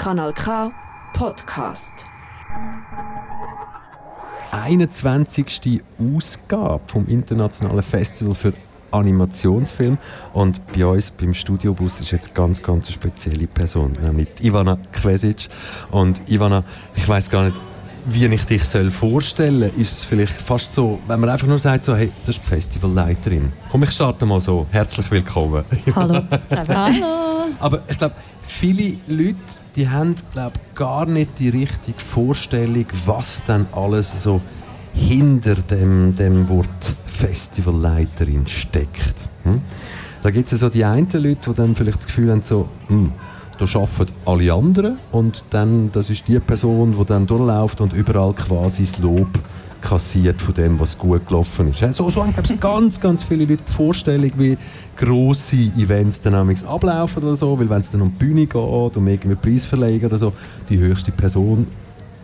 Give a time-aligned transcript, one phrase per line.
[0.00, 0.72] Kanal K
[1.12, 2.06] Podcast.
[4.50, 5.82] 21.
[5.98, 8.54] Ausgabe vom Internationalen Festival für
[8.92, 9.98] Animationsfilm
[10.32, 15.50] und bei uns beim Studiobus ist jetzt ganz ganz eine spezielle Person, nämlich Ivana Kvesic
[15.90, 16.64] und Ivana,
[16.96, 17.60] ich weiß gar nicht,
[18.06, 21.84] wie ich dich soll vorstellen ist es vielleicht fast so, wenn man einfach nur sagt,
[21.84, 23.52] so, hey, das ist die Festivalleiterin.
[23.70, 24.66] Komm, ich starte mal so.
[24.70, 25.62] Herzlich willkommen.
[25.94, 26.22] Hallo.
[26.68, 27.29] Hallo.
[27.60, 29.36] Aber ich glaube, viele Leute,
[29.76, 34.40] die haben glaub, gar nicht die richtige Vorstellung, was dann alles so
[34.92, 39.28] hinter dem, dem Wort Festivalleiterin steckt.
[39.44, 39.60] Hm?
[40.22, 43.12] Da gibt es so die einen Leute, die dann vielleicht das Gefühl haben, so, hm,
[43.58, 48.32] da arbeiten alle anderen und dann, das ist die Person, die dann durchläuft und überall
[48.32, 49.28] quasi das Lob
[49.80, 51.94] kassiert von dem, was gut gelaufen ist.
[51.94, 54.56] So, so haben ganz, ganz viele Leute die Vorstellung, wie
[54.96, 59.08] grosse Events dann ablaufen oder so, weil wenn es dann um die Bühne geht, um
[59.08, 60.32] irgendwie Preisverleger oder so,
[60.68, 61.66] die höchste Person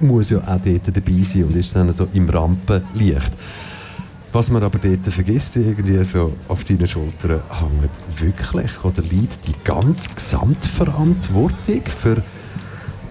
[0.00, 3.32] muss ja auch dort dabei sein und ist dann so im Rampenlicht.
[4.32, 9.52] Was man aber dort vergisst, irgendwie so auf deinen Schultern hängt wirklich oder liegt die
[9.62, 12.22] ganze Gesamtverantwortung für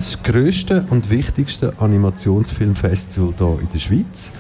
[0.02, 4.32] das grösste und wichtigste Animationsfilmfestival hier in der Schweiz.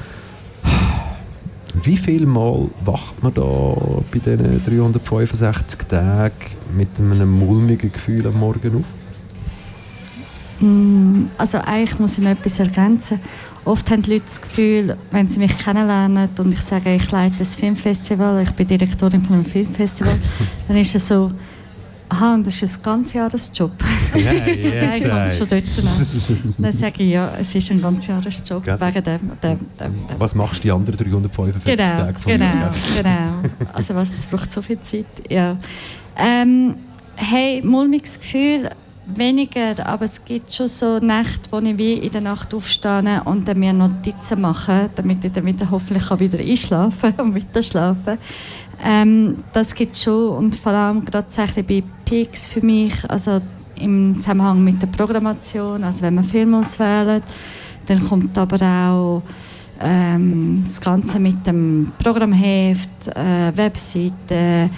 [1.84, 3.76] Wie viel Mal wacht man da
[4.12, 6.34] bei diesen 365 Tagen
[6.76, 10.64] mit einem mulmigen Gefühl am Morgen auf?
[10.64, 13.20] Mm, also eigentlich muss ich noch etwas ergänzen.
[13.64, 17.36] Oft haben die Leute das Gefühl, wenn sie mich kennenlernen und ich sage, ich leite
[17.38, 20.17] das Filmfestival, ich bin Direktorin von einem Filmfestival,
[20.67, 21.32] dann ist es so,
[22.09, 23.73] aha, und das ist ein ganz Jahresjob.
[24.16, 26.54] Ja, yeah, ich habe schon dort an.
[26.58, 30.20] Dann sage ich, ja, es ist ein ganz Jahresjob wegen dem, dem, dem, dem.
[30.20, 32.72] Was machst du die anderen 355 Genau, Tage von genau, mir?
[32.98, 33.70] genau.
[33.73, 35.58] Also was, das braucht so viel Zeit, ja.
[36.17, 36.76] Ähm,
[37.16, 38.70] hey, mulmiges Gefühl,
[39.06, 43.48] weniger, aber es gibt schon so Nächte, wo ich wie in der Nacht aufstehe und
[43.48, 48.17] dann mir Notizen mache, damit ich dann wieder hoffentlich auch wieder einschlafen und weiter schlafen.
[48.83, 51.28] Ähm, das gibt es schon und vor allem gerade
[51.64, 53.39] bei Peaks für mich, also
[53.81, 57.23] im Zusammenhang mit der Programmation, also wenn man Filme auswählt,
[57.86, 59.23] dann kommt aber auch
[59.81, 64.69] ähm, das Ganze mit dem Programmheft, äh, Webseite.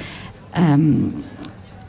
[0.56, 1.14] Ähm,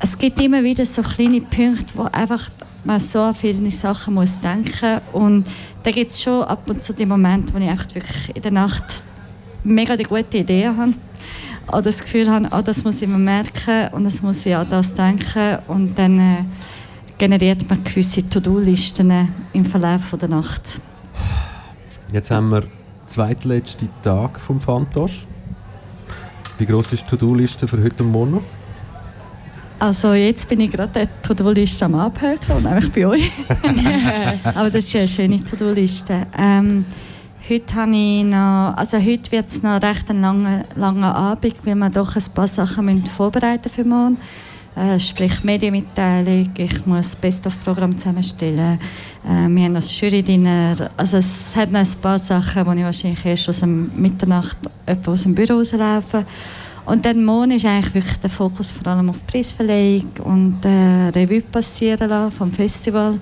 [0.00, 2.50] es gibt immer wieder so kleine Punkte, wo einfach
[2.84, 5.46] man so an viele Sachen muss denken und
[5.82, 8.52] da gibt es schon ab und zu die Momente, wo ich echt wirklich in der
[8.52, 8.84] Nacht
[9.62, 10.92] mega die gute Idee habe
[11.68, 14.66] oder das Gefühl habe, oh, das muss ich mir merken und das muss ich an
[14.68, 16.44] das denken und dann äh,
[17.18, 20.80] generiert man gewisse To-Do-Listen im Verlauf der Nacht.
[22.12, 22.70] Jetzt haben wir den
[23.06, 25.26] zweitletzten Tag vom Fantosch.
[26.58, 28.40] Wie groß ist die To-Do-Liste für heute und morgen?
[29.78, 33.30] Also jetzt bin ich gerade die To-Do-Liste am Abhökeln und nämlich bei euch.
[34.44, 36.26] Aber das ist ja eine schöne To-Do-Liste.
[36.38, 36.84] Ähm,
[37.48, 41.74] heute habe ich noch, also heute wird es noch recht ein langer, langer Abend, weil
[41.74, 44.16] wir doch ein paar Sachen müssen vorbereiten für morgen.
[44.76, 48.78] Äh, sprich Medienmitteilung, ich muss Best-of-Programm zusammenstellen.
[49.24, 50.90] Äh, wir haben noch das Jury-Dinner.
[50.96, 54.58] Also es hat noch ein paar Sachen, die ich wahrscheinlich erst aus dem Mitternacht
[55.06, 56.24] aus dem Büro rauslaufe.
[56.86, 61.40] Und dann morgen ist eigentlich wirklich der Fokus vor allem auf Preisverleihung und äh, Revue
[61.40, 63.20] passieren lassen vom Festival.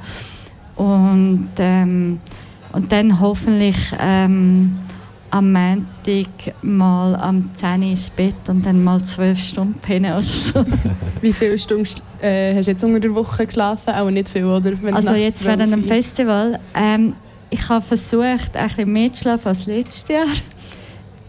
[0.77, 2.19] Und, ähm,
[2.73, 4.79] und dann hoffentlich ähm,
[5.33, 10.23] am Montag mal am 10 Uhr ins Bett und dann mal 12 Stunden pennen oder
[10.23, 10.65] so.
[11.23, 11.89] Wie viele Stunden
[12.21, 13.95] äh, hast du jetzt unter der Woche geschlafen?
[13.95, 14.73] Auch nicht viel, oder?
[14.83, 16.61] Wenn es Also jetzt 12 während dem Festival.
[16.75, 17.15] Ähm,
[17.49, 20.27] ich habe versucht, ein bisschen mehr zu schlafen als letztes Jahr.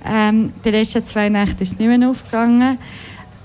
[0.06, 2.78] Ähm, die letzten zwei Nächte ist es nicht mehr aufgegangen.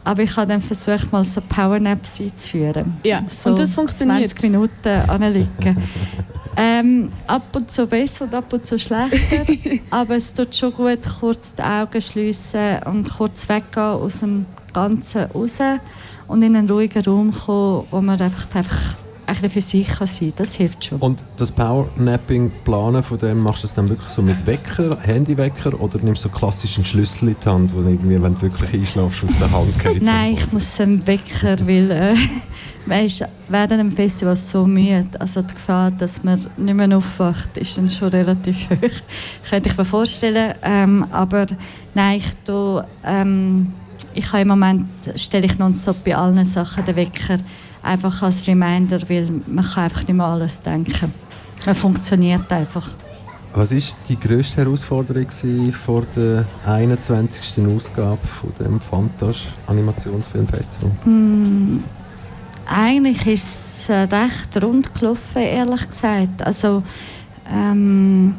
[0.09, 2.97] Aber ich habe dann versucht, mal so Powernaps einzuführen.
[3.05, 4.31] Ja, So und das funktioniert.
[4.31, 5.77] 20 Minuten anliegen.
[6.57, 9.19] ähm, ab und zu besser und ab und zu schlechter.
[9.91, 15.31] aber es tut schon gut, kurz die Augen schliessen und kurz weggehen aus dem Ganzen
[15.31, 15.59] raus
[16.27, 18.95] und in einen ruhigen Raum kommen, wo man einfach, einfach
[19.29, 20.33] ein bisschen für sich kann sein.
[20.37, 20.99] Das hilft schon.
[21.01, 25.79] Und das Powernapping planen von dem machst du das dann wirklich so mit Wecker, Handywecker
[25.79, 28.73] oder nimmst du so klassischen Schlüssel in die Hand, wo du irgendwie, wenn du wirklich
[28.73, 30.03] einschlafst, aus der Hand geht?
[30.03, 32.15] Nein, ich muss einen Wecker, weil äh,
[32.87, 35.09] man ist während dem Festival so müde.
[35.19, 39.49] Also die Gefahr, dass man nicht mehr aufwacht, ist dann schon relativ hoch.
[39.49, 40.55] Könnte ich mir vorstellen.
[40.63, 41.47] Ähm, aber
[41.95, 43.73] nein, ich tue, ähm,
[44.15, 44.87] ich habe im Moment
[45.17, 47.37] stelle ich nonstop bei allen Sachen den Wecker
[47.89, 51.13] einfach als Reminder, weil man kann einfach nicht mehr alles denken.
[51.67, 52.91] Man funktioniert einfach.
[53.55, 55.27] Was war die grösste Herausforderung
[55.73, 57.67] vor der 21.
[57.67, 60.91] Ausgabe von dem Fantasch Animationsfilmfestival?
[61.05, 61.83] Mm,
[62.67, 66.47] eigentlich ist es recht rund gelaufen, ehrlich gesagt.
[66.47, 66.83] Also,
[67.51, 68.35] ähm,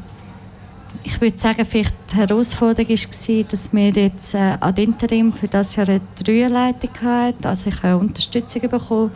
[1.04, 5.76] ich würde sagen, vielleicht die Herausforderung war, dass wir jetzt äh, ad interim für das
[5.76, 7.46] Jahr eine Dreierleitung hatten.
[7.46, 9.12] Also ich habe Unterstützung bekommen.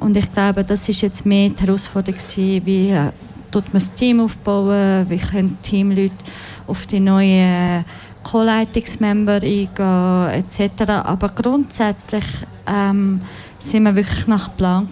[0.00, 3.12] Und ich glaube, das ist jetzt mehr die Herausforderung gewesen, wie äh,
[3.50, 6.14] tut man das Team aufbauen, wie können Teamleute
[6.66, 7.84] auf die neuen
[8.22, 10.90] Co-Leitungsmember eingehen etc.
[11.04, 12.24] Aber grundsätzlich
[12.66, 13.20] ähm,
[13.58, 14.88] sind wir wirklich nach Plan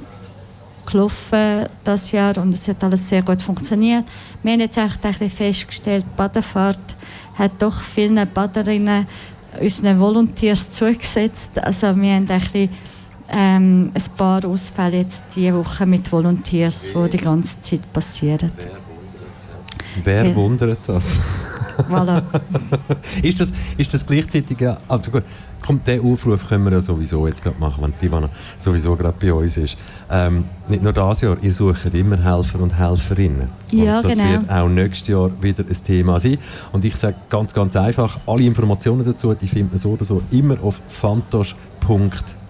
[0.90, 4.04] gelaufen das Jahr und es hat alles sehr gut funktioniert.
[4.42, 6.96] Wir haben jetzt eigentlich festgestellt, die Badefahrt
[7.34, 9.06] hat doch vielen Baderinnen
[9.60, 11.58] unseren Volunteers zugesetzt.
[11.58, 12.68] Also wir haben ein,
[13.30, 18.52] ähm, ein paar Ausfälle jetzt diese Woche mit Volunteers, die die ganze Zeit passieren.
[20.04, 21.16] Wer wundert das?
[21.88, 22.22] Voilà.
[23.22, 25.22] ist, das, ist das gleichzeitig, ja, also gut,
[25.64, 29.16] kommt der Aufruf können wir ja sowieso jetzt gerade machen, wenn die Ivana sowieso gerade
[29.20, 29.76] bei uns ist.
[30.10, 33.48] Ähm, nicht nur dieses Jahr, ihr sucht immer Helfer und Helferinnen.
[33.70, 34.30] Ja, und das genau.
[34.30, 36.38] wird auch nächstes Jahr wieder ein Thema sein.
[36.72, 40.22] Und ich sage ganz, ganz einfach, alle Informationen dazu, die findet man so oder so
[40.30, 40.80] immer auf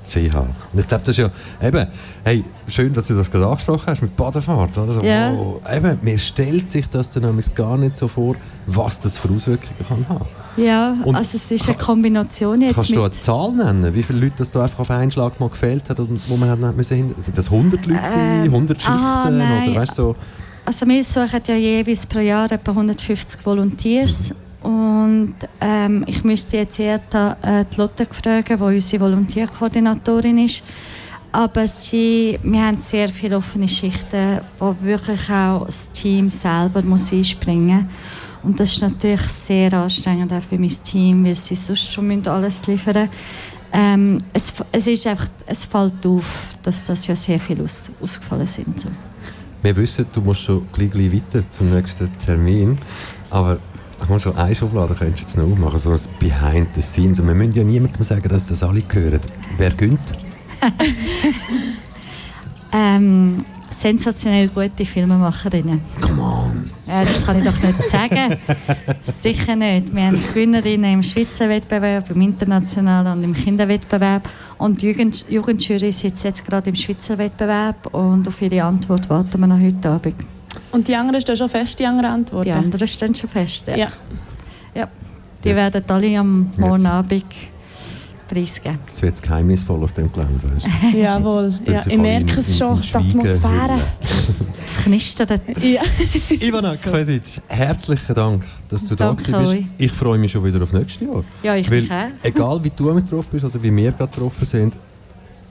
[0.08, 0.34] fantosch.ch.
[0.72, 1.30] Und ich glaube, das ist ja
[1.66, 1.86] eben,
[2.24, 4.76] hey, schön, dass du das gerade angesprochen hast mit Badefahrt.
[4.78, 4.92] Oder?
[4.92, 5.32] So, Ja.
[5.32, 9.28] wow, eben, mir stellt sich das dann nämlich gar nicht so vor, was das für
[9.30, 10.26] Auswirkungen kann haben.
[10.56, 14.20] Ja, Und also es ist eine Kombination jetzt Kannst du eine Zahl nennen, wie viele
[14.20, 16.76] Leute das da einfach auf einen Schlag mal gefehlt hat und wo man hat nicht
[16.76, 17.14] müssen hin?
[17.18, 20.16] Sind das 100 Leute Ähm, 100 Schichten aha, oder weißt so?
[20.64, 26.80] Also wir suchen ja jeweils pro Jahr etwa 150 Volunteers und ähm, ich müsste jetzt
[26.80, 30.62] eher äh, die Lotte fragen, die unsere Volontierkoordinatorin ist.
[31.30, 37.12] Aber sie, wir haben sehr viele offene Schichten, wo wirklich auch das Team selber muss
[37.12, 37.94] einspringen muss.
[38.42, 42.66] Und das ist natürlich sehr anstrengend auch für mein Team, weil sie sonst schon alles
[42.66, 43.08] liefern.
[43.72, 48.46] Ähm, es, es, ist einfach, es fällt auf, dass das ja sehr viel aus, ausgefallen
[48.46, 48.80] sind.
[48.80, 48.88] So.
[49.62, 52.76] Wir wissen, du musst schon gleich, gleich weiter zum nächsten Termin,
[53.30, 53.58] aber
[54.06, 57.18] muss schon eine Schublade könntest du jetzt noch aufmachen, so ein Behind the Scenes.
[57.20, 59.20] Und wir müssen ja niemandem sagen, dass das alle hören.
[59.56, 60.12] Wer gönnt?
[62.72, 65.80] Ähm, sensationell gute Filmemacherinnen.
[66.00, 66.70] Come on!
[66.86, 68.36] Ja, das kann ich doch nicht sagen.
[69.02, 69.94] Sicher nicht.
[69.94, 74.28] Wir haben Gewinnerinnen im Schweizer Wettbewerb, im internationalen und im Kinderwettbewerb.
[74.58, 79.40] Und die Jugend Jugendjury sitzt jetzt gerade im Schweizer Wettbewerb und auf ihre Antwort warten
[79.40, 80.37] wir noch heute Abend.
[80.72, 82.44] Und die anderen stehen schon fest, die anderen Antworten?
[82.44, 83.66] Die anderen stehen schon fest.
[83.66, 83.76] Ja.
[83.76, 83.92] Ja.
[84.74, 84.88] Ja.
[85.44, 85.56] Die Jetzt.
[85.56, 86.86] werden alle am morgen.
[86.86, 87.24] Abend
[88.28, 88.78] preisgeben.
[88.86, 90.42] Jetzt wird es geheimnisvoll auf dem Gelände.
[90.54, 90.98] Weißt du?
[90.98, 91.50] Jawohl.
[91.66, 93.82] Ja, ich merke es schon, die Schweigen Atmosphäre.
[94.70, 95.30] Es knistert.
[95.62, 95.80] Ja.
[96.40, 99.54] Ivana Kvesic, herzlichen Dank, dass du Danke da bist.
[99.54, 99.64] euch.
[99.78, 101.24] Ich freue mich schon wieder auf nächstes Jahr.
[101.42, 102.04] Ja, ich Weil, mich auch.
[102.22, 104.74] egal wie du drauf bist oder wie wir gerade getroffen sind,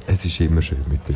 [0.05, 1.15] es ist immer schön mit dir.